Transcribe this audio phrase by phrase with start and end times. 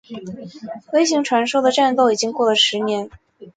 [0.93, 3.11] 微型传说的战斗已经过了十年。